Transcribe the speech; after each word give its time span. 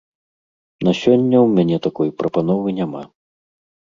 На 0.87 0.93
сёння 1.01 1.37
ў 1.41 1.47
мяне 1.59 1.77
такой 1.87 2.09
прапановы 2.21 2.67
няма. 2.79 3.03